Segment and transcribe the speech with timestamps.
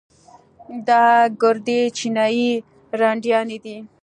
[0.87, 1.03] دا
[1.41, 2.51] ګردې چينايي
[2.99, 3.77] رنډيانې دي.